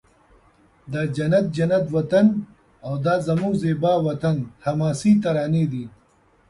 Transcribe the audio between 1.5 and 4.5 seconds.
جنت وطن او دا زموږ زیبا وطن